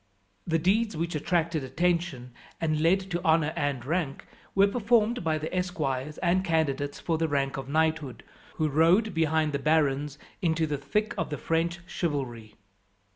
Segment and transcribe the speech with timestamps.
[0.47, 5.55] The deeds which attracted attention, and led to honour and rank, were performed by the
[5.55, 8.23] esquires and candidates for the rank of knighthood,
[8.55, 12.55] who rode behind the barons into the thick of the French chivalry.